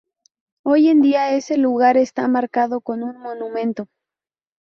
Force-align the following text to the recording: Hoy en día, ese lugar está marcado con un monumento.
Hoy 0.65 0.87
en 0.87 1.03
día, 1.03 1.35
ese 1.35 1.57
lugar 1.57 1.95
está 1.95 2.27
marcado 2.27 2.81
con 2.81 3.03
un 3.03 3.19
monumento. 3.19 3.87